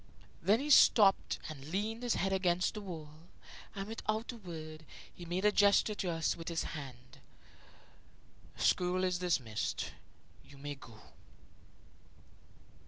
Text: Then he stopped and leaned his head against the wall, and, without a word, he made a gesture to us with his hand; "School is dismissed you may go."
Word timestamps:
Then 0.41 0.59
he 0.59 0.71
stopped 0.71 1.37
and 1.47 1.65
leaned 1.69 2.01
his 2.01 2.15
head 2.15 2.33
against 2.33 2.73
the 2.73 2.81
wall, 2.81 3.11
and, 3.75 3.87
without 3.87 4.31
a 4.31 4.37
word, 4.37 4.83
he 5.13 5.25
made 5.25 5.45
a 5.45 5.51
gesture 5.51 5.93
to 5.93 6.09
us 6.09 6.35
with 6.35 6.47
his 6.47 6.63
hand; 6.63 7.19
"School 8.57 9.03
is 9.03 9.19
dismissed 9.19 9.91
you 10.43 10.57
may 10.57 10.73
go." 10.73 10.99